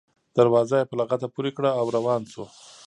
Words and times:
دروازه 0.37 0.75
یې 0.79 0.89
په 0.89 0.95
لغته 0.99 1.27
پورې 1.35 1.51
کړه 1.57 1.69
او 1.79 1.85
روان 1.97 2.21
شو. 2.31 2.45